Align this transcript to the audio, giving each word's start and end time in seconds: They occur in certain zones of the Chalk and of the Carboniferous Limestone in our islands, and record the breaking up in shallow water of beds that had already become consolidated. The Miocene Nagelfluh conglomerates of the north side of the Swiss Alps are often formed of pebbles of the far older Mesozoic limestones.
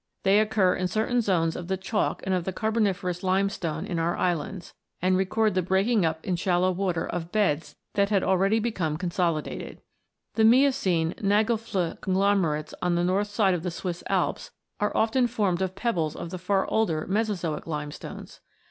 They 0.23 0.39
occur 0.39 0.73
in 0.75 0.87
certain 0.87 1.21
zones 1.21 1.55
of 1.55 1.67
the 1.67 1.77
Chalk 1.77 2.23
and 2.25 2.33
of 2.33 2.43
the 2.43 2.51
Carboniferous 2.51 3.21
Limestone 3.21 3.85
in 3.85 3.99
our 3.99 4.17
islands, 4.17 4.73
and 4.99 5.15
record 5.15 5.53
the 5.53 5.61
breaking 5.61 6.05
up 6.07 6.25
in 6.25 6.35
shallow 6.37 6.71
water 6.71 7.05
of 7.05 7.31
beds 7.31 7.75
that 7.93 8.09
had 8.09 8.23
already 8.23 8.57
become 8.57 8.97
consolidated. 8.97 9.79
The 10.33 10.43
Miocene 10.43 11.13
Nagelfluh 11.21 12.01
conglomerates 12.01 12.73
of 12.73 12.95
the 12.95 13.03
north 13.03 13.27
side 13.27 13.53
of 13.53 13.61
the 13.61 13.69
Swiss 13.69 14.03
Alps 14.09 14.49
are 14.79 14.91
often 14.97 15.27
formed 15.27 15.61
of 15.61 15.75
pebbles 15.75 16.15
of 16.15 16.31
the 16.31 16.39
far 16.39 16.65
older 16.65 17.05
Mesozoic 17.05 17.67
limestones. 17.67 18.41